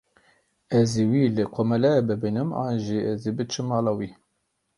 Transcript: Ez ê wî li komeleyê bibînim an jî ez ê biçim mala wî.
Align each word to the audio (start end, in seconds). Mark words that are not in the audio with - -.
Ez 0.79 0.91
ê 1.03 1.05
wî 1.11 1.23
li 1.35 1.45
komeleyê 1.55 2.01
bibînim 2.07 2.49
an 2.65 2.75
jî 2.85 2.97
ez 3.11 3.21
ê 3.29 3.31
biçim 3.37 3.65
mala 3.71 3.91
wî. 3.99 4.09